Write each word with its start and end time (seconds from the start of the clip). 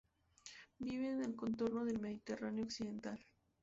Vive 0.79 1.11
en 1.11 1.21
el 1.23 1.35
contorno 1.35 1.85
del 1.85 1.99
mediterráneo 1.99 2.65
occidental. 2.65 3.23